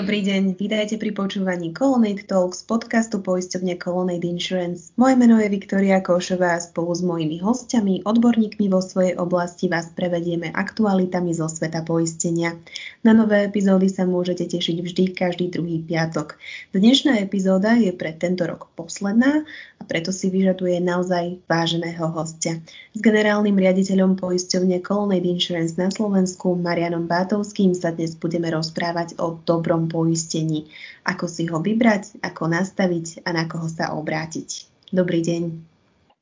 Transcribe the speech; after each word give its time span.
Dobrý 0.00 0.24
deň, 0.24 0.56
vítajte 0.56 0.96
pri 0.96 1.12
počúvaní 1.12 1.76
Colonnade 1.76 2.24
Talks 2.24 2.64
podcastu 2.64 3.20
poisťovne 3.20 3.76
Colonnade 3.76 4.24
Insurance. 4.24 4.96
Moje 4.96 5.12
meno 5.12 5.36
je 5.36 5.52
Viktoria 5.52 6.00
Košová 6.00 6.56
a 6.56 6.64
spolu 6.64 6.96
s 6.96 7.04
mojimi 7.04 7.36
hostiami, 7.36 8.08
odborníkmi 8.08 8.72
vo 8.72 8.80
svojej 8.80 9.20
oblasti 9.20 9.68
vás 9.68 9.92
prevedieme 9.92 10.56
aktualitami 10.56 11.36
zo 11.36 11.52
sveta 11.52 11.84
poistenia. 11.84 12.56
Na 13.04 13.12
nové 13.12 13.44
epizódy 13.44 13.92
sa 13.92 14.08
môžete 14.08 14.48
tešiť 14.48 14.76
vždy 14.80 15.04
každý 15.12 15.52
druhý 15.52 15.84
piatok. 15.84 16.40
Dnešná 16.72 17.20
epizóda 17.20 17.76
je 17.76 17.92
pre 17.92 18.16
tento 18.16 18.48
rok 18.48 18.72
posledná 18.80 19.44
a 19.76 19.82
preto 19.84 20.16
si 20.16 20.32
vyžaduje 20.32 20.80
naozaj 20.80 21.44
váženého 21.44 22.08
hostia. 22.08 22.56
S 22.96 23.04
generálnym 23.04 23.52
riaditeľom 23.52 24.16
poisťovne 24.16 24.80
Colonnade 24.80 25.28
Insurance 25.28 25.76
na 25.76 25.92
Slovensku 25.92 26.56
Marianom 26.56 27.04
Bátovským 27.04 27.76
sa 27.76 27.92
dnes 27.92 28.16
budeme 28.16 28.48
rozprávať 28.48 29.20
o 29.20 29.36
dobrom 29.44 29.89
poistení. 29.90 30.70
Ako 31.02 31.26
si 31.26 31.50
ho 31.50 31.58
vybrať, 31.58 32.22
ako 32.22 32.46
nastaviť 32.46 33.26
a 33.26 33.34
na 33.34 33.50
koho 33.50 33.66
sa 33.66 33.90
obrátiť. 33.98 34.70
Dobrý 34.94 35.18
deň. 35.26 35.42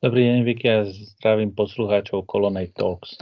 Dobrý 0.01 0.31
deň, 0.33 0.39
Vicky, 0.49 0.67
a 0.73 0.89
zdravím 0.89 1.53
poslucháčov 1.53 2.25
Colonnade 2.25 2.73
Talks. 2.73 3.21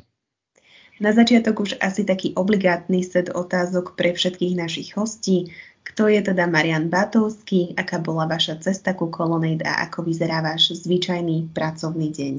Na 0.97 1.13
začiatok 1.13 1.61
už 1.61 1.77
asi 1.83 2.09
taký 2.09 2.33
obligátny 2.37 3.05
set 3.05 3.29
otázok 3.29 3.99
pre 4.01 4.17
všetkých 4.17 4.55
našich 4.57 4.97
hostí. 4.97 5.53
Kto 5.85 6.09
je 6.09 6.19
teda 6.25 6.49
Marian 6.49 6.89
Batovský, 6.89 7.77
aká 7.77 8.01
bola 8.01 8.25
vaša 8.25 8.59
cesta 8.61 8.97
ku 8.97 9.13
Colonnade 9.13 9.65
a 9.65 9.85
ako 9.89 10.09
vyzerá 10.09 10.41
váš 10.41 10.73
zvyčajný 10.85 11.53
pracovný 11.53 12.13
deň? 12.13 12.35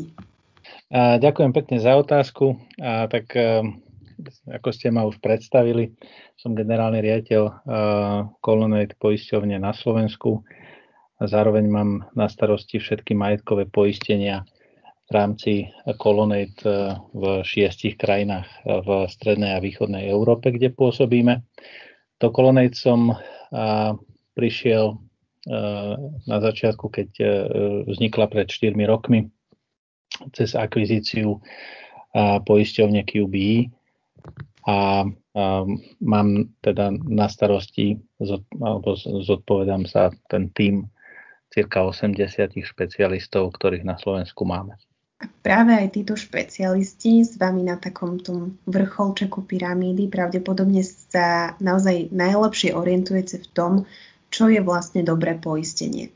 A 0.87 1.21
ďakujem 1.21 1.51
pekne 1.53 1.77
za 1.81 1.95
otázku. 1.99 2.57
A 2.81 3.05
tak 3.11 3.33
ako 4.49 4.69
ste 4.73 4.89
ma 4.89 5.05
už 5.05 5.21
predstavili, 5.21 5.93
som 6.37 6.57
generálny 6.57 7.01
riaditeľ 7.01 7.43
uh, 7.45 7.55
Colonnade 8.41 8.97
poisťovne 8.97 9.61
na 9.61 9.71
Slovensku 9.73 10.41
a 11.17 11.23
zároveň 11.25 11.65
mám 11.69 11.89
na 12.17 12.25
starosti 12.29 12.81
všetky 12.81 13.13
majetkové 13.13 13.69
poistenia 13.69 14.45
v 15.07 15.11
rámci 15.13 15.53
Colonnade 16.01 16.57
uh, 16.65 16.97
v 17.13 17.45
šiestich 17.45 17.95
krajinách 17.95 18.49
uh, 18.65 18.81
v 18.81 18.89
strednej 19.09 19.53
a 19.57 19.63
východnej 19.63 20.09
Európe, 20.09 20.49
kde 20.49 20.73
pôsobíme. 20.73 21.45
Do 22.17 22.33
Colonnade 22.33 22.73
som 22.73 23.13
prišiel 24.33 24.97
na 26.25 26.37
začiatku, 26.43 26.89
keď 26.89 27.09
vznikla 27.87 28.25
pred 28.27 28.49
4 28.49 28.73
rokmi 28.89 29.29
cez 30.33 30.57
akvizíciu 30.57 31.39
poisťovne 32.41 33.05
QBE 33.05 33.76
a, 34.67 35.07
a 35.07 35.43
mám 36.03 36.27
teda 36.59 36.91
na 36.91 37.31
starosti, 37.31 38.03
alebo 38.59 38.99
zodpovedám 38.99 39.87
za 39.87 40.11
ten 40.27 40.51
tým 40.51 40.91
cirka 41.47 41.87
80 41.87 42.27
špecialistov, 42.67 43.55
ktorých 43.55 43.87
na 43.87 43.95
Slovensku 43.95 44.43
máme. 44.43 44.75
Práve 45.41 45.73
aj 45.73 45.97
títo 45.97 46.13
špecialisti 46.13 47.25
s 47.25 47.41
vami 47.41 47.65
na 47.65 47.79
takom 47.79 48.21
tom 48.21 48.61
vrcholčeku 48.69 49.49
pyramídy 49.49 50.11
pravdepodobne 50.11 50.85
sa 50.85 51.57
naozaj 51.57 52.13
najlepšie 52.13 52.75
orientujete 52.75 53.41
v 53.41 53.47
tom, 53.55 53.73
čo 54.29 54.51
je 54.51 54.61
vlastne 54.61 55.01
dobré 55.01 55.39
poistenie. 55.39 56.13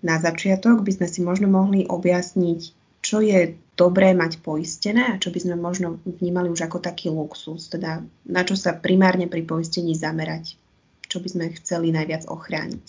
Na 0.00 0.16
začiatok 0.16 0.80
by 0.82 0.96
sme 0.96 1.06
si 1.12 1.20
možno 1.20 1.46
mohli 1.46 1.84
objasniť, 1.84 2.79
čo 3.00 3.24
je 3.24 3.56
dobré 3.76 4.12
mať 4.12 4.44
poistené 4.44 5.16
a 5.16 5.20
čo 5.20 5.32
by 5.32 5.40
sme 5.40 5.56
možno 5.56 5.96
vnímali 6.04 6.52
už 6.52 6.68
ako 6.68 6.84
taký 6.84 7.08
luxus, 7.08 7.72
teda 7.72 8.04
na 8.28 8.42
čo 8.44 8.52
sa 8.52 8.76
primárne 8.76 9.24
pri 9.24 9.40
poistení 9.40 9.96
zamerať, 9.96 10.60
čo 11.08 11.24
by 11.24 11.28
sme 11.32 11.44
chceli 11.56 11.88
najviac 11.88 12.28
ochrániť. 12.28 12.86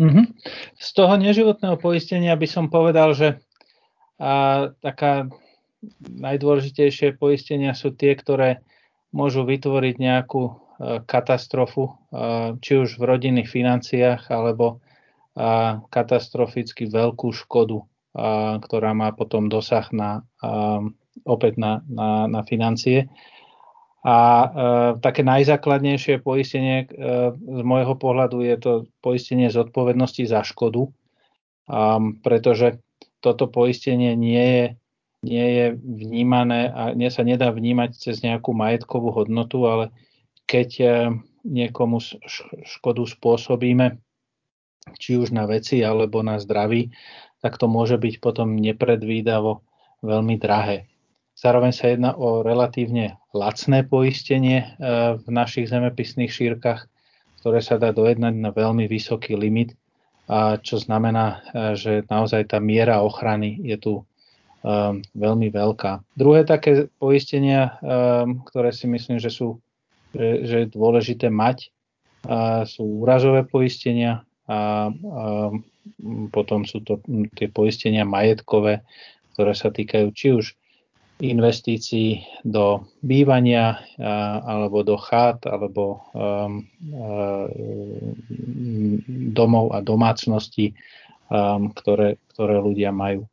Mm-hmm. 0.00 0.24
Z 0.80 0.88
toho 0.96 1.14
neživotného 1.20 1.76
poistenia 1.78 2.34
by 2.34 2.48
som 2.48 2.72
povedal, 2.72 3.14
že 3.14 3.38
a, 4.18 4.72
taká 4.82 5.28
najdôležitejšie 6.00 7.20
poistenia 7.20 7.76
sú 7.76 7.92
tie, 7.92 8.16
ktoré 8.16 8.64
môžu 9.14 9.44
vytvoriť 9.44 9.94
nejakú 10.00 10.42
a, 10.50 10.54
katastrofu, 11.04 11.94
a, 12.10 12.56
či 12.58 12.80
už 12.80 12.96
v 12.96 13.06
rodinných 13.06 13.46
financiách, 13.46 14.24
alebo 14.32 14.80
a, 15.36 15.84
katastroficky 15.92 16.90
veľkú 16.90 17.30
škodu 17.30 17.84
ktorá 18.14 18.94
má 18.94 19.10
potom 19.10 19.50
dosah 19.50 19.90
na, 19.90 20.22
opäť 21.26 21.58
na, 21.58 21.82
na, 21.90 22.30
na 22.30 22.40
financie. 22.46 23.10
A 24.04 24.18
e, 24.20 24.46
také 25.00 25.24
najzákladnejšie 25.24 26.20
poistenie 26.20 26.84
e, 26.84 26.86
z 27.32 27.60
môjho 27.64 27.96
pohľadu 27.96 28.44
je 28.44 28.56
to 28.60 28.72
poistenie 29.00 29.48
zodpovednosti 29.48 30.28
za 30.28 30.44
škodu, 30.44 30.92
pretože 32.20 32.84
toto 33.24 33.48
poistenie 33.48 34.12
nie 34.12 34.44
je, 34.44 34.66
nie 35.24 35.46
je 35.56 35.66
vnímané 35.80 36.68
a 36.68 36.92
nie 36.92 37.08
sa 37.08 37.24
nedá 37.24 37.48
vnímať 37.48 37.96
cez 37.96 38.20
nejakú 38.20 38.52
majetkovú 38.52 39.08
hodnotu, 39.16 39.64
ale 39.64 39.88
keď 40.44 40.68
e, 40.76 40.86
niekomu 41.48 42.04
škodu 42.68 43.08
spôsobíme, 43.08 43.96
či 45.00 45.16
už 45.16 45.32
na 45.32 45.48
veci 45.48 45.80
alebo 45.80 46.20
na 46.20 46.36
zdraví, 46.36 46.92
tak 47.44 47.60
to 47.60 47.68
môže 47.68 48.00
byť 48.00 48.24
potom 48.24 48.56
nepredvídavo 48.56 49.60
veľmi 50.00 50.40
drahé. 50.40 50.88
Zároveň 51.36 51.76
sa 51.76 51.92
jedná 51.92 52.16
o 52.16 52.40
relatívne 52.40 53.20
lacné 53.36 53.84
poistenie 53.84 54.64
e, 54.64 54.66
v 55.20 55.26
našich 55.28 55.68
zemepisných 55.68 56.32
šírkach, 56.32 56.88
ktoré 57.44 57.60
sa 57.60 57.76
dá 57.76 57.92
dojednať 57.92 58.32
na 58.40 58.48
veľmi 58.48 58.88
vysoký 58.88 59.36
limit, 59.36 59.76
a 60.24 60.56
čo 60.56 60.80
znamená, 60.80 61.26
e, 61.52 61.76
že 61.76 61.92
naozaj 62.08 62.48
tá 62.48 62.64
miera 62.64 63.04
ochrany 63.04 63.60
je 63.60 63.76
tu 63.76 63.92
e, 64.00 64.02
veľmi 65.12 65.52
veľká. 65.52 66.00
Druhé 66.16 66.48
také 66.48 66.88
poistenia, 66.96 67.76
ktoré 68.48 68.72
si 68.72 68.88
myslím, 68.88 69.20
že 69.20 69.28
sú 69.28 69.60
že 70.14 70.62
je 70.62 70.70
dôležité 70.70 71.26
mať, 71.26 71.74
sú 72.70 73.02
úrazové 73.02 73.42
poistenia 73.42 74.22
a, 74.48 74.88
a 74.90 75.24
potom 76.32 76.64
sú 76.64 76.80
to 76.84 77.00
tie 77.36 77.48
poistenia 77.48 78.04
majetkové, 78.08 78.84
ktoré 79.36 79.52
sa 79.52 79.68
týkajú 79.72 80.06
či 80.12 80.28
už 80.32 80.46
investícií 81.22 82.26
do 82.42 82.90
bývania 82.98 83.78
alebo 84.42 84.82
do 84.82 84.98
chát 84.98 85.38
alebo 85.46 86.02
um, 86.10 86.66
domov 89.30 89.70
a 89.72 89.78
domácností, 89.78 90.74
um, 91.30 91.70
ktoré, 91.70 92.18
ktoré 92.34 92.58
ľudia 92.58 92.90
majú. 92.90 93.30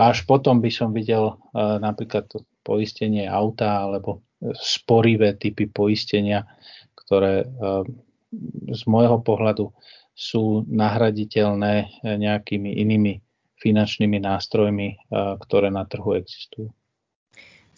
Až 0.00 0.24
potom 0.24 0.64
by 0.64 0.72
som 0.72 0.96
videl 0.96 1.36
uh, 1.36 1.76
napríklad 1.76 2.32
poistenie 2.64 3.28
auta 3.28 3.84
alebo 3.84 4.24
sporivé 4.56 5.36
typy 5.36 5.68
poistenia, 5.68 6.48
ktoré 6.96 7.44
uh, 7.44 7.84
z 8.72 8.82
môjho 8.88 9.20
pohľadu 9.20 9.68
sú 10.12 10.64
nahraditeľné 10.68 12.04
nejakými 12.04 12.70
inými 12.78 13.22
finančnými 13.62 14.18
nástrojmi, 14.18 14.88
eh, 14.90 14.98
ktoré 15.38 15.70
na 15.70 15.86
trhu 15.86 16.18
existujú. 16.18 16.74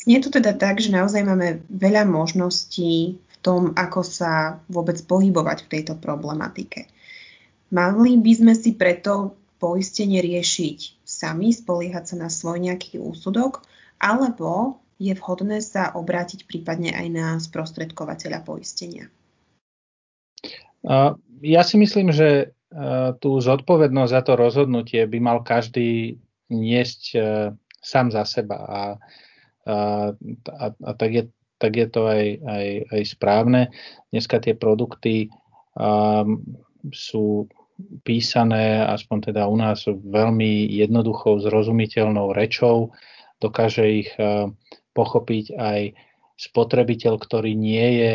Znie 0.01 0.21
to 0.21 0.33
teda 0.33 0.57
tak, 0.57 0.81
že 0.81 0.93
naozaj 0.93 1.23
máme 1.23 1.65
veľa 1.71 2.05
možností 2.09 3.21
v 3.21 3.37
tom, 3.45 3.73
ako 3.77 4.01
sa 4.05 4.61
vôbec 4.69 4.99
pohybovať 5.05 5.65
v 5.65 5.71
tejto 5.71 5.95
problematike. 5.97 6.91
Mali 7.73 8.19
by 8.21 8.33
sme 8.37 8.53
si 8.53 8.77
preto 8.77 9.39
poistenie 9.57 10.21
riešiť 10.21 11.01
sami, 11.07 11.55
spoliehať 11.55 12.05
sa 12.13 12.17
na 12.21 12.29
svoj 12.29 12.61
nejaký 12.61 13.01
úsudok, 13.01 13.65
alebo 13.97 14.83
je 15.01 15.15
vhodné 15.17 15.65
sa 15.65 15.95
obrátiť 15.97 16.45
prípadne 16.45 16.93
aj 16.93 17.07
na 17.09 17.27
sprostredkovateľa 17.41 18.45
poistenia? 18.45 19.09
Ja 21.45 21.61
si 21.61 21.77
myslím, 21.77 22.09
že 22.09 22.29
e, 22.41 22.47
tú 23.21 23.37
zodpovednosť 23.37 24.13
za 24.17 24.23
to 24.25 24.33
rozhodnutie 24.41 25.05
by 25.05 25.19
mal 25.21 25.39
každý 25.45 26.17
niesť 26.49 27.03
e, 27.13 27.19
sám 27.85 28.09
za 28.09 28.25
seba. 28.25 28.57
A, 28.65 28.83
a, 29.69 29.77
a, 30.49 30.67
a 30.73 30.91
tak, 30.97 31.11
je, 31.13 31.25
tak 31.61 31.77
je 31.77 31.87
to 31.93 32.09
aj, 32.09 32.25
aj, 32.41 32.67
aj 32.97 33.03
správne. 33.05 33.63
Dneska 34.09 34.41
tie 34.41 34.57
produkty 34.57 35.29
um, 35.77 36.41
sú 36.97 37.53
písané, 38.09 38.81
aspoň 38.89 39.33
teda 39.33 39.45
u 39.45 39.57
nás, 39.61 39.85
veľmi 39.85 40.65
jednoduchou, 40.73 41.45
zrozumiteľnou 41.45 42.33
rečou. 42.33 42.97
Dokáže 43.45 43.85
ich 43.85 44.11
uh, 44.17 44.49
pochopiť 44.97 45.53
aj 45.61 45.81
spotrebiteľ, 46.41 47.21
ktorý 47.21 47.53
nie 47.53 47.89
je 48.01 48.13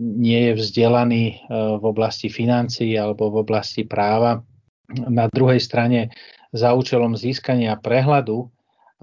nie 0.00 0.40
je 0.48 0.52
vzdelaný 0.56 1.24
e, 1.28 1.34
v 1.76 1.84
oblasti 1.84 2.32
financií 2.32 2.96
alebo 2.96 3.28
v 3.28 3.44
oblasti 3.44 3.84
práva. 3.84 4.40
Na 4.90 5.28
druhej 5.28 5.60
strane 5.60 6.10
za 6.50 6.72
účelom 6.72 7.14
získania 7.14 7.76
prehľadu 7.76 8.48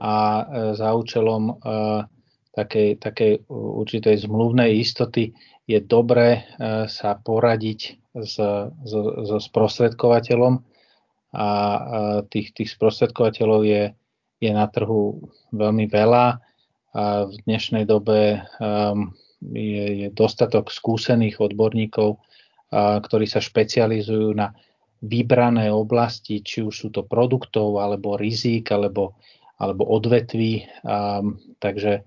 a 0.02 0.16
e, 0.18 0.44
za 0.74 0.90
účelom 0.98 1.62
takej, 2.58 2.98
takej 2.98 3.46
určitej 3.54 4.26
zmluvnej 4.26 4.82
istoty 4.82 5.30
je 5.70 5.78
dobré 5.84 6.48
sa 6.90 7.20
poradiť 7.22 8.02
so, 8.26 8.74
so 9.28 9.38
sprostredkovateľom 9.38 10.58
a 11.38 11.50
tých, 12.34 12.58
tých 12.58 12.74
sprostredkovateľov 12.74 13.62
je, 13.62 13.84
je 14.42 14.50
na 14.50 14.66
trhu 14.74 15.30
veľmi 15.54 15.86
veľa 15.86 16.42
a 16.98 17.30
v 17.30 17.38
dnešnej 17.46 17.86
dobe 17.86 18.42
um, 18.58 19.14
je, 19.54 19.86
je 20.02 20.08
dostatok 20.10 20.74
skúsených 20.74 21.38
odborníkov, 21.38 22.18
a, 22.74 22.98
ktorí 22.98 23.30
sa 23.30 23.38
špecializujú 23.38 24.34
na 24.34 24.58
vybrané 25.06 25.70
oblasti, 25.70 26.42
či 26.42 26.66
už 26.66 26.74
sú 26.74 26.88
to 26.90 27.06
produktov, 27.06 27.78
alebo 27.78 28.18
rizik, 28.18 28.74
alebo, 28.74 29.14
alebo 29.62 29.86
odvetví. 29.86 30.66
A, 30.82 31.22
takže 31.62 32.02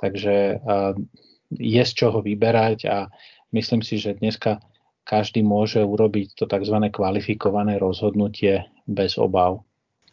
takže 0.00 0.56
a, 0.64 0.96
je 1.52 1.82
z 1.84 1.92
čoho 1.92 2.24
vyberať 2.24 2.88
a 2.88 3.12
myslím 3.52 3.84
si, 3.84 4.00
že 4.00 4.16
dneska 4.16 4.64
každý 5.04 5.44
môže 5.44 5.84
urobiť 5.84 6.40
to 6.40 6.44
tzv. 6.48 6.76
kvalifikované 6.88 7.76
rozhodnutie 7.76 8.64
bez 8.88 9.20
obav. 9.20 9.60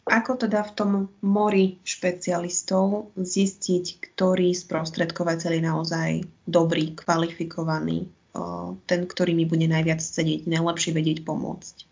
Ako 0.08 0.40
teda 0.40 0.64
v 0.64 0.72
tom 0.74 0.90
mori 1.20 1.78
špecialistov 1.84 3.12
zistiť, 3.16 4.12
ktorý 4.12 4.56
sprostredkovateľ 4.56 5.50
je 5.54 5.62
naozaj 5.62 6.10
dobrý, 6.48 6.96
kvalifikovaný, 6.96 8.08
ten, 8.88 9.00
ktorý 9.04 9.32
mi 9.34 9.44
bude 9.44 9.68
najviac 9.68 10.00
sedieť, 10.00 10.48
najlepšie 10.48 10.92
vedieť 10.94 11.24
pomôcť? 11.24 11.88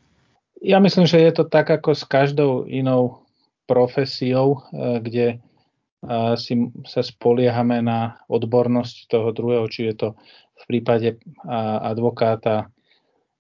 Ja 0.65 0.81
myslím, 0.81 1.05
že 1.05 1.21
je 1.21 1.33
to 1.37 1.45
tak 1.45 1.69
ako 1.69 1.93
s 1.93 2.09
každou 2.09 2.65
inou 2.65 3.27
profesiou, 3.69 4.65
e, 4.73 5.03
kde 5.05 5.27
e, 5.29 5.37
si 6.41 6.73
sa 6.89 7.05
spoliehame 7.05 7.85
na 7.85 8.25
odbornosť 8.31 9.11
toho 9.11 9.29
druhého, 9.37 9.69
či 9.69 9.93
je 9.93 9.95
to 9.95 10.09
v 10.57 10.65
prípade 10.65 11.21
advokáta, 11.85 12.73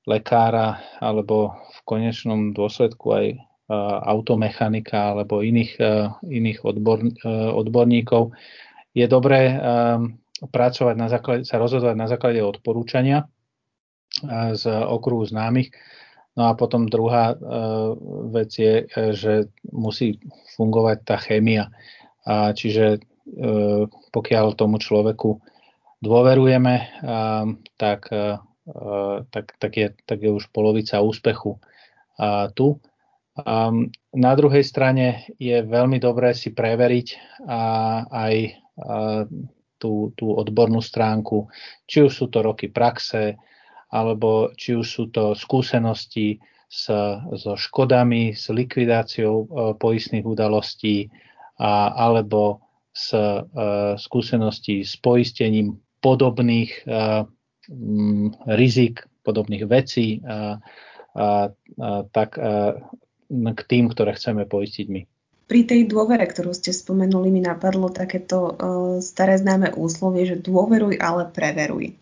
lekára 0.06 0.78
alebo 1.02 1.58
v 1.74 1.78
konečnom 1.82 2.54
dôsledku 2.54 3.06
aj 3.10 3.26
automechanika 3.74 5.14
alebo 5.14 5.42
iných, 5.42 5.72
eh, 5.82 6.06
iných 6.22 6.62
odbor, 6.62 7.02
eh, 7.02 7.50
odborníkov, 7.50 8.30
je 8.96 9.04
dobré 9.04 9.60
pracovať 10.40 10.96
na 10.96 11.12
základe, 11.12 11.44
sa 11.44 11.60
rozhodovať 11.60 11.96
na 12.00 12.08
základe 12.08 12.40
odporúčania 12.40 13.28
z 14.56 14.64
okruhu 14.72 15.28
známych. 15.28 15.68
No 16.32 16.48
a 16.48 16.56
potom 16.56 16.88
druhá 16.88 17.36
vec 18.32 18.56
je, 18.56 18.88
že 19.12 19.52
musí 19.68 20.16
fungovať 20.56 20.96
tá 21.04 21.20
chémia. 21.20 21.68
Čiže 22.32 23.04
pokiaľ 24.16 24.56
tomu 24.56 24.80
človeku 24.80 25.44
dôverujeme, 26.00 26.88
tak, 27.76 28.08
tak, 29.28 29.46
tak, 29.60 29.72
je, 29.76 29.92
tak 30.08 30.18
je 30.24 30.30
už 30.32 30.48
polovica 30.56 31.04
úspechu 31.04 31.60
tu. 32.56 32.80
Um, 33.36 33.92
na 34.16 34.32
druhej 34.32 34.64
strane 34.64 35.28
je 35.36 35.60
veľmi 35.60 36.00
dobré 36.00 36.32
si 36.32 36.56
preveriť 36.56 37.06
a, 37.44 37.60
aj 38.08 38.34
a, 38.48 38.48
tú, 39.76 40.16
tú 40.16 40.32
odbornú 40.32 40.80
stránku, 40.80 41.52
či 41.84 42.08
už 42.08 42.12
sú 42.16 42.26
to 42.32 42.40
roky 42.40 42.72
praxe, 42.72 43.36
alebo 43.92 44.56
či 44.56 44.72
už 44.72 44.86
sú 44.88 45.04
to 45.12 45.36
skúsenosti 45.36 46.40
s, 46.66 46.88
so 47.36 47.52
škodami, 47.54 48.34
s 48.34 48.50
likvidáciou 48.50 49.36
e, 49.36 49.46
poistných 49.78 50.26
udalostí, 50.26 51.12
a, 51.60 51.92
alebo 51.92 52.64
s 52.90 53.14
e, 53.14 53.44
skúsenosti 54.00 54.82
s 54.82 54.98
poistením 54.98 55.78
podobných 56.02 56.72
e, 56.72 57.28
m, 57.70 58.34
rizik, 58.48 59.06
podobných 59.22 59.68
vecí, 59.68 60.24
a, 60.24 60.58
a, 61.14 61.26
a, 61.78 61.88
tak 62.10 62.40
a, 62.40 62.80
k 63.30 63.60
tým, 63.66 63.90
ktoré 63.90 64.14
chceme 64.14 64.46
poistiť 64.46 64.86
my. 64.88 65.02
Pri 65.46 65.62
tej 65.62 65.86
dôvere, 65.86 66.26
ktorú 66.26 66.50
ste 66.50 66.74
spomenuli, 66.74 67.30
mi 67.30 67.38
napadlo 67.38 67.86
takéto 67.86 68.38
uh, 68.42 68.54
staré 68.98 69.38
známe 69.38 69.70
úslovie, 69.78 70.26
že 70.26 70.42
dôveruj, 70.42 70.98
ale 70.98 71.30
preveruj. 71.30 71.94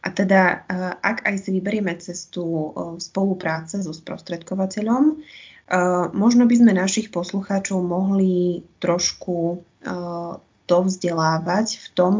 A 0.00 0.08
teda, 0.08 0.64
uh, 0.64 0.96
ak 1.04 1.28
aj 1.28 1.44
si 1.44 1.52
vyberieme 1.52 1.92
cestu 2.00 2.40
uh, 2.40 2.96
spolupráce 2.96 3.84
so 3.84 3.92
sprostredkovateľom, 3.92 5.12
uh, 5.12 6.08
možno 6.16 6.48
by 6.48 6.56
sme 6.56 6.72
našich 6.72 7.12
poslucháčov 7.12 7.84
mohli 7.84 8.64
trošku 8.80 9.60
uh, 9.60 10.40
dovzdelávať 10.64 11.76
v 11.76 11.86
tom, 11.92 12.12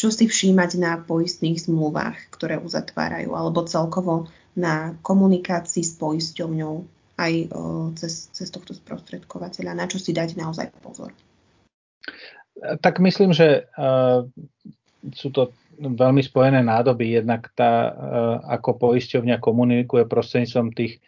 čo 0.00 0.08
si 0.08 0.24
všímať 0.26 0.70
na 0.80 0.96
poistných 0.96 1.68
zmluvách, 1.68 2.32
ktoré 2.32 2.56
uzatvárajú, 2.56 3.36
alebo 3.36 3.68
celkovo 3.68 4.32
na 4.56 4.96
komunikácii 5.04 5.84
s 5.84 5.92
poisťovňou 6.00 7.01
aj 7.20 7.32
cez, 8.00 8.32
cez 8.32 8.48
tohto 8.48 8.72
sprostredkovateľa, 8.72 9.76
na 9.76 9.86
čo 9.88 10.00
si 10.00 10.16
dať 10.16 10.36
naozaj 10.36 10.72
pozor? 10.80 11.12
Tak 12.80 13.00
myslím, 13.00 13.32
že 13.32 13.68
uh, 13.76 14.28
sú 15.12 15.28
to 15.32 15.52
veľmi 15.80 16.20
spojené 16.20 16.60
nádoby. 16.60 17.16
Jednak 17.16 17.48
tá, 17.56 17.72
uh, 17.90 17.92
ako 18.48 18.92
poisťovňa 18.92 19.40
komunikuje 19.40 20.04
prostredníctvom 20.04 20.68
tých, 20.76 21.00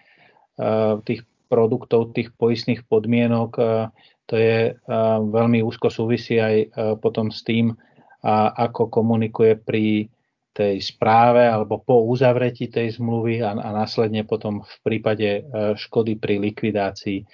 uh, 0.59 0.99
tých 1.05 1.23
produktov, 1.53 2.17
tých 2.17 2.33
poistných 2.35 2.83
podmienok, 2.89 3.51
uh, 3.61 3.93
to 4.25 4.41
je 4.41 4.73
uh, 4.73 5.21
veľmi 5.21 5.61
úzko 5.61 5.93
súvisí 5.93 6.41
aj 6.41 6.57
uh, 6.57 6.69
potom 6.97 7.29
s 7.29 7.45
tým, 7.45 7.77
uh, 7.77 8.49
ako 8.57 8.89
komunikuje 8.89 9.61
pri 9.61 10.09
tej 10.55 10.79
správe 10.79 11.43
alebo 11.43 11.83
po 11.83 12.07
uzavretí 12.07 12.71
tej 12.71 12.95
zmluvy 12.97 13.43
a, 13.43 13.59
a 13.59 13.69
následne 13.75 14.23
potom 14.23 14.63
v 14.63 14.77
prípade 14.87 15.43
e, 15.43 15.75
škody 15.75 16.15
pri 16.15 16.39
likvidácii. 16.39 17.27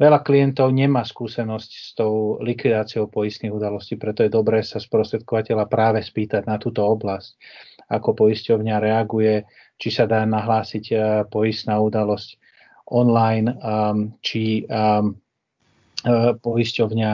Veľa 0.00 0.24
klientov 0.24 0.72
nemá 0.72 1.04
skúsenosť 1.04 1.70
s 1.70 1.88
tou 1.92 2.40
likvidáciou 2.40 3.12
poistných 3.12 3.52
udalostí, 3.52 4.00
preto 4.00 4.24
je 4.24 4.32
dobré 4.32 4.64
sa 4.64 4.80
sprostredkovateľa 4.80 5.68
práve 5.68 6.00
spýtať 6.00 6.48
na 6.48 6.56
túto 6.56 6.80
oblasť, 6.80 7.36
ako 7.92 8.26
poisťovňa 8.26 8.76
reaguje, 8.80 9.44
či 9.76 9.88
sa 9.92 10.08
dá 10.08 10.24
nahlásiť 10.24 10.84
e, 10.90 10.96
poistná 11.28 11.76
udalosť 11.76 12.40
online, 12.92 13.48
či 14.20 14.68
poisťovňa 16.42 17.10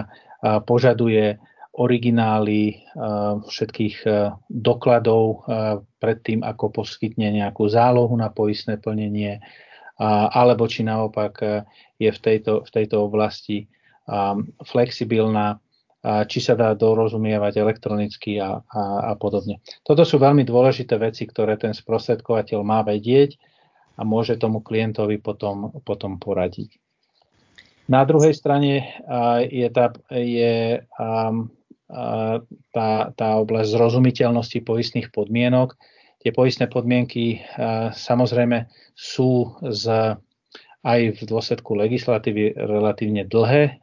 požaduje 0.66 1.38
originály 1.79 2.75
eh, 2.75 2.79
všetkých 3.47 3.97
eh, 4.05 4.35
dokladov 4.51 5.25
eh, 5.47 5.79
pred 6.03 6.19
tým, 6.27 6.41
ako 6.43 6.82
poskytne 6.82 7.31
nejakú 7.31 7.70
zálohu 7.70 8.13
na 8.19 8.29
poistné 8.35 8.79
plnenie, 8.79 9.39
alebo 10.31 10.70
či 10.70 10.87
naopak 10.87 11.43
je 11.99 12.06
v 12.06 12.20
tejto, 12.23 12.63
v 12.63 12.70
tejto 12.70 13.03
oblasti 13.03 13.67
flexibilná, 14.63 15.58
či 16.31 16.39
sa 16.39 16.55
dá 16.55 16.70
dorozumievať 16.79 17.58
elektronicky 17.58 18.39
a, 18.39 18.63
a, 18.63 18.82
a 19.11 19.13
podobne. 19.19 19.58
Toto 19.82 20.06
sú 20.06 20.23
veľmi 20.23 20.47
dôležité 20.47 21.03
veci, 21.03 21.27
ktoré 21.27 21.58
ten 21.58 21.75
sprostredkovateľ 21.75 22.63
má 22.63 22.87
vedieť 22.87 23.43
a 23.99 24.06
môže 24.06 24.39
tomu 24.39 24.63
klientovi 24.63 25.19
potom, 25.19 25.82
potom 25.82 26.23
poradiť. 26.23 26.79
Na 27.91 28.06
druhej 28.06 28.39
strane 28.39 29.03
je, 29.51 29.67
tá, 29.75 29.91
je 30.15 30.79
tá, 31.89 32.91
tá 33.17 33.29
oblasť 33.41 33.69
zrozumiteľnosti 33.73 34.59
poistných 34.61 35.09
podmienok. 35.09 35.75
Tie 36.21 36.31
poistné 36.35 36.69
podmienky 36.69 37.41
samozrejme 37.95 38.69
sú 38.93 39.57
z, 39.73 40.17
aj 40.85 41.01
v 41.17 41.21
dôsledku 41.25 41.73
legislatívy 41.79 42.59
relatívne 42.59 43.25
dlhé, 43.25 43.81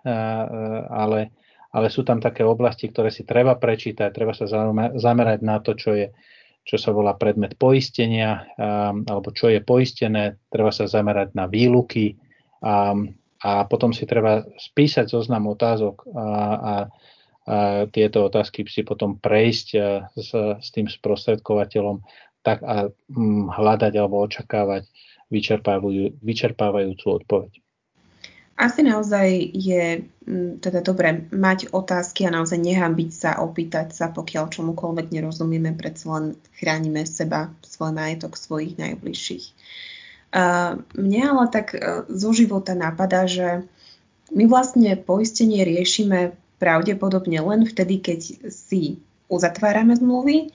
ale, 0.92 1.34
ale 1.74 1.88
sú 1.90 2.06
tam 2.06 2.22
také 2.22 2.46
oblasti, 2.46 2.92
ktoré 2.92 3.10
si 3.10 3.26
treba 3.26 3.58
prečítať, 3.58 4.14
treba 4.14 4.36
sa 4.38 4.46
zamerať 4.94 5.40
na 5.42 5.58
to, 5.64 5.74
čo 5.74 5.92
je 5.98 6.08
čo 6.66 6.82
sa 6.82 6.90
volá 6.90 7.14
predmet 7.14 7.54
poistenia, 7.62 8.50
alebo 9.06 9.30
čo 9.30 9.54
je 9.54 9.62
poistené, 9.62 10.42
treba 10.50 10.74
sa 10.74 10.90
zamerať 10.90 11.38
na 11.38 11.46
výluky 11.46 12.18
a, 12.66 12.98
a 13.46 13.52
potom 13.70 13.94
si 13.94 14.10
treba 14.10 14.42
spísať 14.58 15.06
zoznam 15.06 15.46
otázok 15.46 16.10
a, 16.10 16.26
a 16.58 16.74
tieto 17.94 18.26
otázky 18.26 18.66
si 18.66 18.82
potom 18.82 19.22
prejsť 19.22 19.68
s, 20.18 20.30
s 20.34 20.68
tým 20.74 20.90
sprostredkovateľom 20.90 22.02
tak 22.46 22.62
a 22.62 22.90
hm, 22.90 23.50
hľadať 23.50 23.94
alebo 23.98 24.22
očakávať 24.22 24.86
vyčerpávajúcu 26.22 27.06
odpoveď. 27.06 27.52
Asi 28.56 28.88
naozaj 28.88 29.52
je 29.52 30.06
hm, 30.06 30.62
teda 30.62 30.86
dobre 30.86 31.26
mať 31.34 31.74
otázky 31.74 32.30
a 32.30 32.34
naozaj 32.34 32.62
nehambiť 32.62 33.10
sa, 33.12 33.42
opýtať 33.42 33.94
sa, 33.94 34.14
pokiaľ 34.14 34.54
čomukoľvek 34.54 35.10
nerozumieme, 35.10 35.74
predsa 35.74 36.06
len 36.18 36.26
chránime 36.62 37.04
seba, 37.10 37.50
svoj 37.66 37.92
majetok, 37.98 38.38
svojich 38.38 38.78
najbližších. 38.78 39.46
Mne 41.00 41.22
ale 41.32 41.48
tak 41.48 41.72
e, 41.72 42.04
zo 42.12 42.36
života 42.36 42.76
napadá, 42.76 43.24
že 43.24 43.64
my 44.36 44.52
vlastne 44.52 45.00
poistenie 45.00 45.64
riešime 45.64 46.36
pravdepodobne 46.58 47.40
len 47.42 47.68
vtedy, 47.68 48.00
keď 48.00 48.50
si 48.52 49.02
uzatvárame 49.28 49.96
zmluvy, 49.98 50.54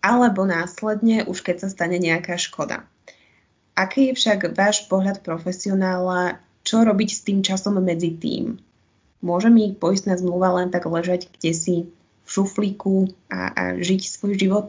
alebo 0.00 0.46
následne 0.46 1.26
už 1.26 1.42
keď 1.42 1.66
sa 1.66 1.68
stane 1.68 1.98
nejaká 1.98 2.38
škoda. 2.38 2.86
Aký 3.76 4.08
je 4.08 4.16
však 4.16 4.56
váš 4.56 4.88
pohľad 4.88 5.20
profesionála, 5.20 6.40
čo 6.64 6.86
robiť 6.86 7.10
s 7.12 7.20
tým 7.26 7.44
časom 7.44 7.76
medzi 7.82 8.14
tým? 8.16 8.56
Môže 9.20 9.52
mi 9.52 9.74
poistná 9.74 10.16
zmluva 10.16 10.62
len 10.62 10.68
tak 10.72 10.86
ležať 10.86 11.28
kde 11.34 11.52
si 11.52 11.76
v 12.24 12.28
šuflíku 12.28 13.10
a, 13.28 13.52
a 13.52 13.62
žiť 13.76 14.00
svoj 14.06 14.32
život? 14.38 14.68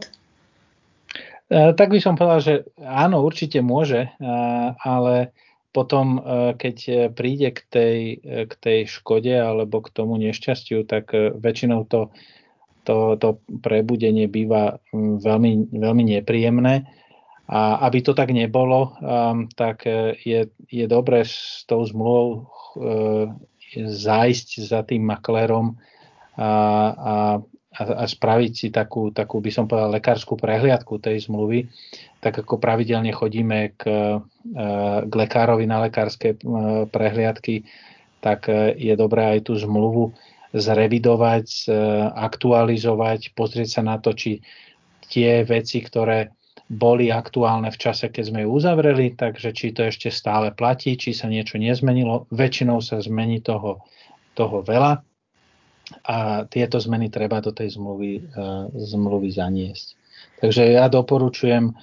E, 1.48 1.72
tak 1.72 1.88
by 1.88 1.98
som 2.02 2.18
povedal, 2.18 2.40
že 2.44 2.54
áno, 2.84 3.24
určite 3.24 3.64
môže, 3.64 4.08
e, 4.08 4.30
ale 4.82 5.32
potom, 5.78 6.18
e, 6.18 6.20
keď 6.58 6.76
príde 7.14 7.54
k 7.54 7.60
tej, 7.70 7.96
k 8.50 8.52
tej 8.58 8.90
škode 8.90 9.30
alebo 9.30 9.78
k 9.78 9.94
tomu 9.94 10.18
nešťastiu, 10.18 10.82
tak 10.82 11.14
väčšinou 11.14 11.86
to, 11.86 12.10
to, 12.82 13.14
to 13.22 13.38
prebudenie 13.62 14.26
býva 14.26 14.82
veľmi, 14.96 15.70
veľmi 15.70 16.04
nepríjemné. 16.18 16.90
A 17.48 17.80
aby 17.88 18.04
to 18.04 18.12
tak 18.12 18.28
nebolo, 18.28 18.92
tak 19.56 19.88
je, 20.20 20.52
je 20.68 20.84
dobré 20.84 21.24
s 21.24 21.64
tou 21.64 21.80
zmluvou 21.80 22.44
zájsť 23.72 24.48
za 24.68 24.84
tým 24.84 25.08
maklérom 25.08 25.80
a, 26.36 26.44
a, 26.44 27.14
a 27.68 28.08
spraviť 28.08 28.52
si 28.56 28.68
takú, 28.72 29.12
takú, 29.12 29.44
by 29.44 29.50
som 29.52 29.68
povedal, 29.68 29.92
lekárskú 29.92 30.40
prehliadku 30.40 30.96
tej 30.98 31.28
zmluvy, 31.28 31.68
tak 32.18 32.40
ako 32.40 32.56
pravidelne 32.56 33.12
chodíme 33.12 33.76
k, 33.76 33.82
e, 34.40 34.66
k 35.04 35.12
lekárovi 35.12 35.68
na 35.68 35.84
lekárske 35.84 36.34
e, 36.34 36.36
prehliadky, 36.88 37.68
tak 38.24 38.48
e, 38.48 38.72
je 38.72 38.94
dobré 38.96 39.36
aj 39.36 39.52
tú 39.52 39.54
zmluvu 39.54 40.16
zrevidovať, 40.48 41.68
aktualizovať, 42.16 43.36
pozrieť 43.36 43.68
sa 43.68 43.82
na 43.84 44.00
to, 44.00 44.16
či 44.16 44.40
tie 45.12 45.44
veci, 45.44 45.84
ktoré 45.84 46.32
boli 46.72 47.12
aktuálne 47.12 47.68
v 47.68 47.76
čase, 47.76 48.08
keď 48.08 48.24
sme 48.32 48.40
ju 48.48 48.56
uzavreli, 48.56 49.12
takže 49.12 49.52
či 49.52 49.76
to 49.76 49.84
ešte 49.84 50.08
stále 50.08 50.48
platí, 50.56 50.96
či 50.96 51.12
sa 51.12 51.28
niečo 51.28 51.60
nezmenilo. 51.60 52.24
Väčšinou 52.32 52.80
sa 52.80 52.96
zmení 52.96 53.44
toho, 53.44 53.84
toho 54.32 54.64
veľa 54.64 55.04
a 56.04 56.44
tieto 56.44 56.76
zmeny 56.76 57.08
treba 57.08 57.40
do 57.40 57.52
tej 57.52 57.76
zmluvy, 57.76 58.12
uh, 58.34 58.68
zmluvy 58.72 59.28
zaniesť. 59.32 59.86
Takže 60.44 60.62
ja 60.76 60.86
doporučujem 60.92 61.74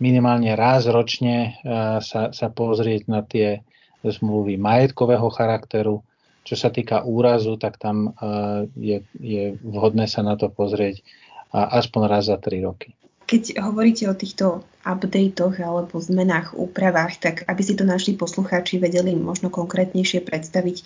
minimálne 0.00 0.52
raz 0.56 0.88
ročne 0.88 1.56
uh, 1.62 2.00
sa, 2.00 2.32
sa 2.32 2.48
pozrieť 2.48 3.02
na 3.06 3.20
tie 3.22 3.62
zmluvy 4.02 4.58
majetkového 4.58 5.28
charakteru. 5.30 6.02
Čo 6.42 6.58
sa 6.58 6.74
týka 6.74 7.06
úrazu, 7.06 7.54
tak 7.54 7.78
tam 7.78 8.16
uh, 8.18 8.66
je, 8.74 9.04
je 9.20 9.54
vhodné 9.62 10.10
sa 10.10 10.26
na 10.26 10.34
to 10.34 10.50
pozrieť 10.50 11.04
aspoň 11.52 12.02
raz 12.08 12.32
za 12.32 12.40
3 12.40 12.64
roky. 12.64 12.96
Keď 13.28 13.60
hovoríte 13.60 14.08
o 14.08 14.16
týchto 14.16 14.66
updatech 14.82 15.62
alebo 15.62 15.94
zmenách, 16.02 16.58
úpravách, 16.58 17.22
tak 17.22 17.34
aby 17.46 17.62
si 17.62 17.78
to 17.78 17.86
naši 17.86 18.18
poslucháči 18.18 18.82
vedeli 18.82 19.14
možno 19.14 19.48
konkrétnejšie 19.48 20.26
predstaviť, 20.26 20.76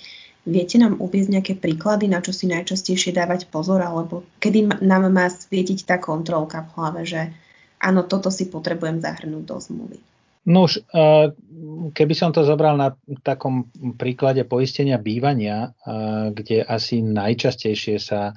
viete 0.47 0.79
nám 0.79 1.03
uviezť 1.03 1.31
nejaké 1.35 1.55
príklady, 1.59 2.07
na 2.07 2.23
čo 2.23 2.31
si 2.31 2.47
najčastejšie 2.47 3.13
dávať 3.13 3.51
pozor, 3.51 3.83
alebo 3.83 4.23
kedy 4.39 4.79
nám 4.81 5.11
má 5.11 5.27
svietiť 5.27 5.85
tá 5.85 5.97
kontrolka 5.99 6.63
v 6.63 6.71
hlave, 6.79 7.03
že 7.03 7.21
áno, 7.83 8.07
toto 8.07 8.31
si 8.31 8.47
potrebujem 8.47 9.03
zahrnúť 9.03 9.45
do 9.45 9.57
zmluvy. 9.59 9.99
No 10.47 10.71
už, 10.71 10.87
keby 11.91 12.15
som 12.15 12.31
to 12.31 12.47
zobral 12.47 12.79
na 12.79 12.95
takom 13.27 13.67
príklade 13.99 14.47
poistenia 14.47 14.95
bývania, 14.95 15.75
kde 16.31 16.63
asi 16.63 17.03
najčastejšie 17.03 17.99
sa 17.99 18.31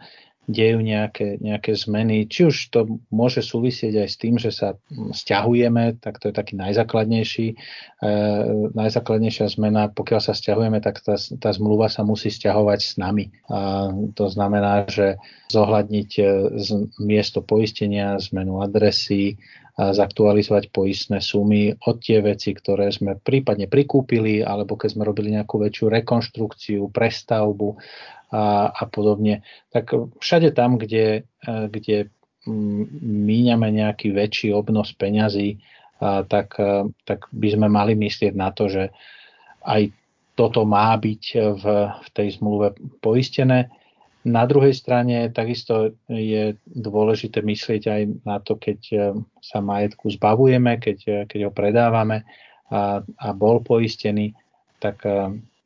dejú 0.50 0.82
nejaké, 0.82 1.38
nejaké 1.38 1.78
zmeny. 1.78 2.26
Či 2.26 2.50
už 2.50 2.56
to 2.74 2.80
môže 3.14 3.46
súvisieť 3.46 4.02
aj 4.02 4.08
s 4.10 4.18
tým, 4.18 4.36
že 4.42 4.50
sa 4.50 4.74
stiahujeme, 5.14 6.02
tak 6.02 6.18
to 6.18 6.34
je 6.34 6.34
taký 6.34 6.58
najzákladnejší, 6.58 7.48
e, 7.54 7.56
najzákladnejšia 8.74 9.46
zmena. 9.54 9.94
Pokiaľ 9.94 10.20
sa 10.26 10.34
stiahujeme, 10.34 10.82
tak 10.82 11.06
tá, 11.06 11.14
tá 11.16 11.50
zmluva 11.54 11.86
sa 11.86 12.02
musí 12.02 12.34
stiahovať 12.34 12.80
s 12.82 12.94
nami. 12.98 13.30
A 13.54 13.94
to 14.18 14.26
znamená, 14.26 14.90
že 14.90 15.22
zohľadniť 15.54 16.10
e, 16.18 16.24
z, 16.58 16.70
miesto 16.98 17.46
poistenia, 17.46 18.18
zmenu 18.18 18.66
adresy, 18.66 19.38
zaktualizovať 19.80 20.76
poistné 20.76 21.24
sumy 21.24 21.72
od 21.88 22.04
tie 22.04 22.20
veci, 22.20 22.52
ktoré 22.52 22.92
sme 22.92 23.16
prípadne 23.16 23.72
prikúpili, 23.72 24.44
alebo 24.44 24.76
keď 24.76 24.90
sme 24.92 25.08
robili 25.08 25.32
nejakú 25.32 25.56
väčšiu 25.56 25.88
rekonštrukciu, 25.88 26.92
prestavbu, 26.92 27.80
a, 28.30 28.70
a 28.70 28.84
podobne. 28.86 29.42
Tak 29.74 29.90
všade 30.22 30.54
tam, 30.54 30.78
kde, 30.78 31.26
e, 31.42 31.52
kde 31.70 32.14
míňame 32.46 33.70
nejaký 33.74 34.14
väčší 34.14 34.54
obnos 34.54 34.94
peňazí, 34.94 35.60
tak, 36.00 36.56
e, 36.56 36.88
tak 37.04 37.28
by 37.34 37.48
sme 37.52 37.68
mali 37.68 37.98
myslieť 37.98 38.34
na 38.38 38.54
to, 38.54 38.70
že 38.70 38.84
aj 39.66 39.92
toto 40.38 40.64
má 40.64 40.96
byť 40.96 41.24
v, 41.60 41.64
v 41.92 42.08
tej 42.16 42.40
zmluve 42.40 42.72
poistené. 43.04 43.68
Na 44.30 44.46
druhej 44.46 44.78
strane 44.78 45.34
takisto 45.34 45.98
je 46.06 46.54
dôležité 46.70 47.42
myslieť 47.42 47.84
aj 47.90 48.02
na 48.24 48.38
to, 48.38 48.62
keď 48.62 48.80
e, 48.94 48.98
sa 49.42 49.60
majetku 49.60 50.14
zbavujeme, 50.14 50.78
keď, 50.78 51.26
keď 51.26 51.50
ho 51.50 51.52
predávame 51.52 52.30
a, 52.70 53.02
a 53.02 53.28
bol 53.34 53.66
poistený, 53.66 54.38
tak 54.78 55.04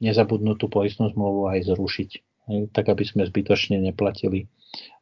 nezabudnú 0.01 0.57
tú 0.57 0.71
poistnú 0.71 1.11
zmluvu 1.11 1.51
aj 1.51 1.69
zrušiť 1.69 2.09
tak 2.71 2.85
aby 2.91 3.03
sme 3.07 3.23
zbytočne 3.23 3.79
neplatili 3.79 4.47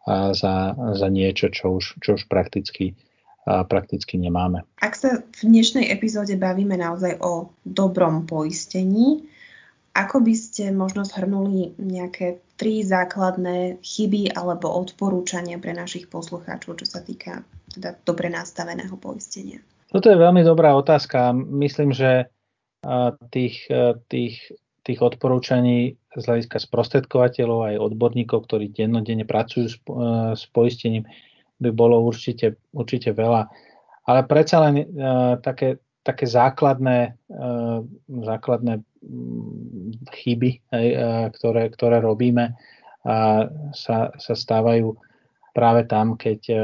za, 0.08 0.76
za 0.76 1.08
niečo, 1.10 1.50
čo 1.50 1.78
už, 1.78 2.02
čo 2.02 2.18
už 2.18 2.26
prakticky, 2.30 2.98
prakticky 3.46 4.18
nemáme. 4.18 4.66
Ak 4.82 4.98
sa 4.98 5.22
v 5.22 5.42
dnešnej 5.46 5.90
epizóde 5.90 6.38
bavíme 6.38 6.78
naozaj 6.78 7.22
o 7.22 7.54
dobrom 7.66 8.26
poistení, 8.26 9.26
ako 9.92 10.24
by 10.24 10.34
ste 10.38 10.72
možno 10.72 11.04
zhrnuli 11.04 11.76
nejaké 11.76 12.40
tri 12.62 12.86
základné 12.86 13.82
chyby 13.82 14.38
alebo 14.38 14.70
odporúčania 14.70 15.58
pre 15.58 15.74
našich 15.74 16.06
poslucháčov, 16.06 16.78
čo 16.78 16.86
sa 16.86 17.02
týka 17.02 17.42
teda 17.74 17.98
dobre 18.06 18.30
nastaveného 18.30 18.94
poistenia? 19.02 19.66
Toto 19.90 20.14
je 20.14 20.22
veľmi 20.22 20.46
dobrá 20.46 20.78
otázka. 20.78 21.34
Myslím, 21.34 21.90
že 21.90 22.30
tých, 23.34 23.66
tých 24.08 24.36
tých 24.82 25.00
odporúčaní 25.02 25.96
z 26.18 26.24
hľadiska 26.26 26.58
sprostredkovateľov 26.58 27.60
aj 27.74 27.76
odborníkov, 27.94 28.50
ktorí 28.50 28.74
dennodenne 28.74 29.24
pracujú 29.24 29.66
s, 29.70 29.78
e, 29.78 29.94
s 30.34 30.44
poistením, 30.50 31.06
by 31.62 31.70
bolo 31.70 32.02
určite, 32.02 32.58
určite 32.74 33.14
veľa. 33.14 33.46
Ale 34.10 34.26
predsa 34.26 34.66
len 34.66 34.82
uh, 34.82 35.38
také, 35.46 35.78
také 36.02 36.26
základné, 36.26 37.22
základné 38.10 38.82
chyby, 40.14 40.52
aj, 40.70 40.88
uh, 40.94 41.26
ktoré, 41.34 41.74
ktoré 41.74 41.98
robíme, 42.02 42.54
uh, 42.54 43.42
sa, 43.74 44.14
sa 44.16 44.34
stávajú 44.34 44.94
práve 45.52 45.90
tam, 45.90 46.16
keď 46.16 46.40
uh, 46.50 46.60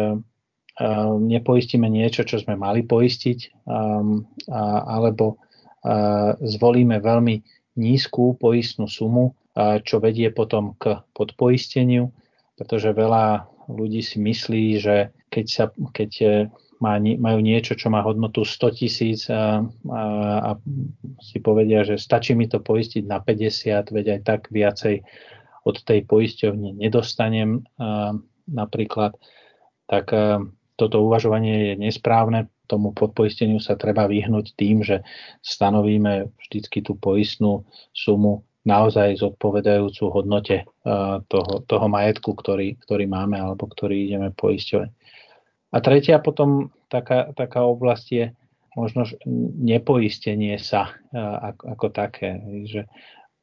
uh, 0.81 1.13
nepoistíme 1.17 1.89
niečo, 1.89 2.23
čo 2.23 2.37
sme 2.37 2.53
mali 2.53 2.85
poistiť, 2.85 3.65
um, 3.65 4.23
alebo 4.85 5.37
uh, 5.37 6.37
zvolíme 6.39 7.01
veľmi 7.01 7.35
nízku 7.77 8.37
poistnú 8.41 8.89
sumu, 8.89 9.37
čo 9.57 9.97
vedie 9.97 10.29
potom 10.29 10.77
k 10.77 11.01
podpoisteniu, 11.17 12.13
pretože 12.57 12.93
veľa 12.93 13.49
ľudí 13.69 14.01
si 14.01 14.17
myslí, 14.17 14.63
že 14.81 15.13
keď, 15.29 15.45
sa, 15.45 15.65
keď 15.91 16.11
e, 16.21 16.27
majú 16.81 17.39
niečo, 17.41 17.73
čo 17.73 17.89
má 17.89 18.05
hodnotu 18.05 18.45
100 18.45 18.77
tisíc 18.77 19.25
a, 19.33 19.65
a, 19.89 20.03
a 20.41 20.51
si 21.21 21.41
povedia, 21.41 21.81
že 21.81 21.97
stačí 21.97 22.37
mi 22.37 22.45
to 22.45 22.61
poistiť 22.61 23.03
na 23.05 23.17
50, 23.21 23.89
veď 23.89 24.05
aj 24.17 24.21
tak 24.21 24.41
viacej 24.53 25.01
od 25.65 25.75
tej 25.83 26.05
poisťovne 26.05 26.77
nedostanem 26.77 27.65
a, 27.81 28.13
napríklad, 28.45 29.17
tak 29.89 30.13
a, 30.13 30.45
toto 30.77 31.01
uvažovanie 31.01 31.73
je 31.73 31.75
nesprávne. 31.81 32.53
Tomu 32.69 32.93
podpoisteniu 32.93 33.57
sa 33.57 33.73
treba 33.73 34.05
vyhnúť 34.05 34.53
tým, 34.53 34.85
že 34.85 35.01
stanovíme 35.41 36.29
vždycky 36.37 36.85
tú 36.85 36.93
poistnú 36.93 37.65
sumu 37.91 38.45
naozaj 38.67 39.23
zodpovedajúcu 39.23 40.03
hodnote 40.11 40.67
uh, 40.67 41.23
toho, 41.31 41.63
toho 41.63 41.87
majetku, 41.87 42.35
ktorý, 42.35 42.75
ktorý 42.83 43.07
máme 43.07 43.39
alebo 43.39 43.65
ktorý 43.71 44.11
ideme 44.11 44.29
poisťovať. 44.35 44.91
A 45.71 45.77
tretia 45.83 46.23
potom 46.23 46.71
taká, 46.87 47.31
taká 47.35 47.67
oblasť 47.67 48.07
je 48.11 48.25
možno 48.77 49.09
nepoistenie 49.57 50.55
sa 50.61 50.93
uh, 51.11 51.53
ako, 51.53 51.63
ako 51.75 51.87
také. 51.91 52.29
Že 52.69 52.81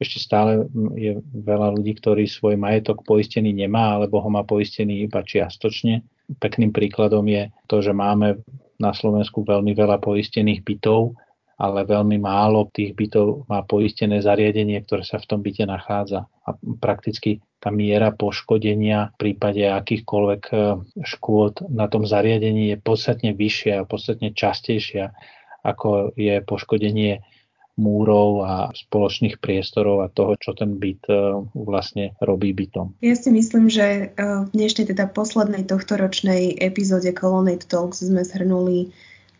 ešte 0.01 0.17
stále 0.19 0.67
je 0.95 1.19
veľa 1.23 1.75
ľudí, 1.79 1.95
ktorí 1.95 2.27
svoj 2.27 2.59
majetok 2.59 3.05
poistený 3.07 3.55
nemá 3.55 3.95
alebo 3.95 4.19
ho 4.19 4.29
má 4.31 4.43
poistený 4.43 5.05
iba 5.07 5.23
čiastočne 5.23 6.03
Pekným 6.41 6.73
príkladom 6.73 7.25
je 7.29 7.53
to, 7.69 7.85
že 7.85 7.93
máme 7.93 8.41
na 8.81 8.91
Slovensku 8.91 9.45
veľmi 9.45 9.77
veľa 9.77 10.01
poistených 10.01 10.65
bytov 10.65 11.13
ale 11.55 11.87
veľmi 11.87 12.19
málo 12.19 12.67
tých 12.71 12.91
bytov 12.91 13.47
má 13.47 13.63
poistené 13.63 14.19
zariadenie, 14.19 14.83
ktoré 14.83 15.07
sa 15.07 15.23
v 15.23 15.27
tom 15.27 15.39
byte 15.39 15.63
nachádza. 15.63 16.27
A 16.43 16.49
prakticky 16.83 17.39
tá 17.63 17.71
miera 17.71 18.11
poškodenia 18.11 19.15
v 19.15 19.17
prípade 19.17 19.63
akýchkoľvek 19.63 20.43
e, 20.51 20.55
škôd 21.01 21.65
na 21.71 21.87
tom 21.87 22.03
zariadení 22.03 22.75
je 22.75 22.77
podstatne 22.77 23.31
vyššia 23.33 23.81
a 23.81 23.87
podstatne 23.87 24.35
častejšia, 24.35 25.15
ako 25.63 26.13
je 26.19 26.43
poškodenie 26.43 27.23
múrov 27.75 28.47
a 28.47 28.53
spoločných 28.71 29.39
priestorov 29.43 30.07
a 30.07 30.11
toho, 30.11 30.39
čo 30.39 30.55
ten 30.55 30.79
byt 30.79 31.07
e, 31.11 31.39
vlastne 31.55 32.15
robí 32.23 32.55
bytom. 32.55 32.99
Ja 33.03 33.15
si 33.15 33.31
myslím, 33.31 33.67
že 33.67 34.11
e, 34.11 34.23
v 34.45 34.49
dnešnej 34.51 34.91
teda 34.91 35.11
poslednej 35.11 35.67
tohto 35.67 35.99
ročnej 35.99 36.55
epizóde 36.59 37.11
Colonnade 37.11 37.67
Talks 37.67 38.03
sme 38.03 38.23
zhrnuli 38.23 38.95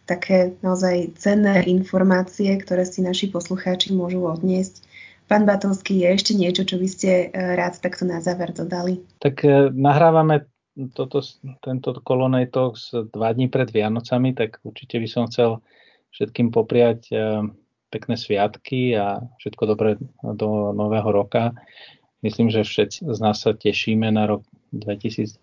také 0.05 0.53
naozaj 0.61 1.17
cenné 1.17 1.65
informácie, 1.65 2.53
ktoré 2.61 2.85
si 2.85 3.01
naši 3.01 3.29
poslucháči 3.29 3.91
môžu 3.91 4.25
odniesť. 4.25 4.85
Pán 5.25 5.49
Batovský, 5.49 6.05
je 6.05 6.07
ešte 6.13 6.33
niečo, 6.37 6.69
čo 6.69 6.77
by 6.77 6.87
ste 6.87 7.09
e, 7.09 7.27
rád 7.33 7.81
takto 7.81 8.05
na 8.05 8.21
záver 8.21 8.53
dodali? 8.53 9.01
Tak 9.17 9.41
e, 9.41 9.73
nahrávame 9.73 10.45
toto, 10.93 11.25
tento 11.65 11.97
Colonnade 12.05 12.53
Talks 12.53 12.93
dva 12.93 13.33
dní 13.33 13.49
pred 13.49 13.73
Vianocami, 13.73 14.37
tak 14.37 14.61
určite 14.61 15.01
by 15.01 15.07
som 15.09 15.25
chcel 15.25 15.65
všetkým 16.13 16.53
popriať 16.53 17.09
e, 17.09 17.15
pekné 17.89 18.15
sviatky 18.21 18.93
a 18.93 19.25
všetko 19.41 19.63
dobré 19.65 19.97
do 20.21 20.77
nového 20.77 21.09
roka. 21.09 21.57
Myslím, 22.21 22.53
že 22.53 22.61
všetci 22.61 23.09
z 23.09 23.19
nás 23.21 23.41
sa 23.41 23.57
tešíme 23.57 24.05
na 24.13 24.29
rok 24.29 24.45
2021 24.77 25.41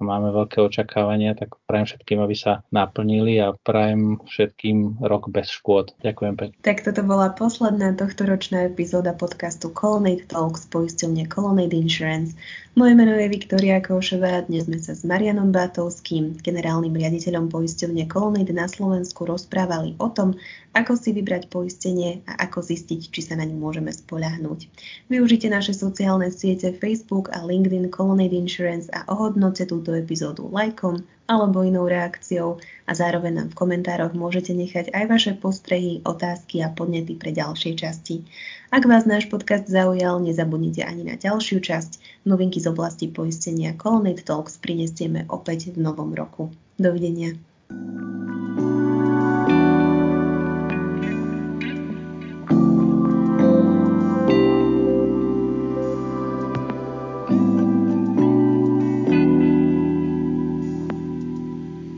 máme 0.00 0.32
veľké 0.32 0.58
očakávania, 0.64 1.36
tak 1.36 1.54
prajem 1.68 1.86
všetkým, 1.92 2.18
aby 2.24 2.36
sa 2.36 2.64
naplnili 2.72 3.38
a 3.38 3.52
prajem 3.52 4.18
všetkým 4.24 5.04
rok 5.04 5.28
bez 5.28 5.52
škôd. 5.52 5.92
Ďakujem 6.00 6.34
pekne. 6.40 6.56
Tak 6.64 6.82
toto 6.82 7.04
bola 7.04 7.30
posledná 7.30 7.92
tohto 7.94 8.24
ročná 8.24 8.66
epizóda 8.66 9.12
podcastu 9.12 9.68
Colonnade 9.70 10.26
Talks 10.26 10.66
poisťovne 10.72 11.28
Colonnade 11.28 11.76
Insurance. 11.76 12.34
Moje 12.78 12.94
meno 12.94 13.18
je 13.18 13.26
Viktoria 13.26 13.82
Košová, 13.82 14.46
dnes 14.46 14.70
sme 14.70 14.78
sa 14.78 14.94
s 14.94 15.02
Marianom 15.02 15.50
Bátovským, 15.50 16.38
generálnym 16.38 16.94
riaditeľom 16.94 17.50
poisťovne 17.50 18.06
Colonnade 18.06 18.54
na 18.54 18.70
Slovensku 18.70 19.26
rozprávali 19.26 19.98
o 19.98 20.06
tom, 20.06 20.38
ako 20.70 20.94
si 20.94 21.10
vybrať 21.10 21.50
poistenie 21.50 22.22
a 22.30 22.46
ako 22.46 22.62
zistiť, 22.62 23.10
či 23.10 23.20
sa 23.26 23.34
na 23.34 23.42
ňu 23.42 23.58
môžeme 23.58 23.90
spoľahnúť. 23.90 24.70
Využite 25.10 25.50
naše 25.50 25.74
sociálne 25.74 26.30
siete 26.30 26.70
Facebook 26.70 27.26
a 27.34 27.42
LinkedIn 27.42 27.90
Colonnade 27.90 28.38
Insurance 28.38 28.86
a 28.94 29.02
ohodnote 29.10 29.66
túto 29.90 29.98
epizódu 29.98 30.46
lajkom 30.46 31.02
alebo 31.26 31.66
inou 31.66 31.90
reakciou 31.90 32.62
a 32.86 32.94
zároveň 32.94 33.42
nám 33.42 33.48
v 33.50 33.58
komentároch 33.58 34.14
môžete 34.14 34.54
nechať 34.54 34.94
aj 34.94 35.04
vaše 35.10 35.32
postrehy, 35.34 35.98
otázky 36.06 36.62
a 36.62 36.70
podnety 36.70 37.18
pre 37.18 37.34
ďalšie 37.34 37.74
časti. 37.74 38.22
Ak 38.70 38.86
vás 38.86 39.02
náš 39.02 39.26
podcast 39.26 39.66
zaujal, 39.66 40.22
nezabudnite 40.22 40.86
ani 40.86 41.02
na 41.06 41.18
ďalšiu 41.18 41.58
časť. 41.58 42.22
Novinky 42.22 42.62
z 42.62 42.70
oblasti 42.70 43.10
poistenia 43.10 43.74
Colonnade 43.74 44.22
Talks 44.22 44.62
prinesieme 44.62 45.26
opäť 45.26 45.74
v 45.74 45.82
novom 45.82 46.14
roku. 46.14 46.54
Dovidenia. 46.78 47.34
thank 47.70 48.26
you 48.26 48.29